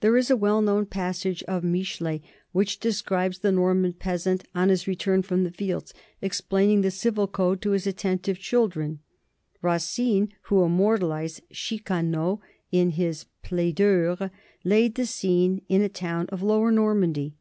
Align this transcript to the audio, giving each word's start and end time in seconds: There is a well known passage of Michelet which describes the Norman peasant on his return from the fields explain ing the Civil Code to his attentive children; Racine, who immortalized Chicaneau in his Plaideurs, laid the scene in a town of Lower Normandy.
There 0.00 0.16
is 0.16 0.32
a 0.32 0.36
well 0.36 0.60
known 0.62 0.84
passage 0.86 1.44
of 1.44 1.62
Michelet 1.62 2.22
which 2.50 2.80
describes 2.80 3.38
the 3.38 3.52
Norman 3.52 3.92
peasant 3.92 4.42
on 4.52 4.68
his 4.68 4.88
return 4.88 5.22
from 5.22 5.44
the 5.44 5.52
fields 5.52 5.94
explain 6.20 6.70
ing 6.70 6.80
the 6.80 6.90
Civil 6.90 7.28
Code 7.28 7.62
to 7.62 7.70
his 7.70 7.86
attentive 7.86 8.40
children; 8.40 8.98
Racine, 9.62 10.32
who 10.46 10.64
immortalized 10.64 11.42
Chicaneau 11.52 12.40
in 12.72 12.90
his 12.90 13.26
Plaideurs, 13.44 14.30
laid 14.64 14.96
the 14.96 15.06
scene 15.06 15.62
in 15.68 15.82
a 15.82 15.88
town 15.88 16.26
of 16.30 16.42
Lower 16.42 16.72
Normandy. 16.72 17.36